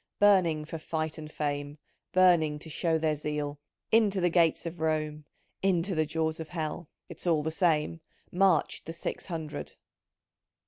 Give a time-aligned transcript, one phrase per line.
[0.19, 1.77] —Burning for fight and fame—
[2.11, 5.25] Burning to show their zeal = 3* Into the gates of Rome,
[5.61, 8.01] Into the jaws of Hell, (It's all the same)!
[8.31, 9.73] Marched the Six Hundred